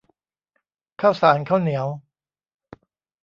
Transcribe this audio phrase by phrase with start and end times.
[1.01, 1.87] ข้าวสารข้าวเหนียว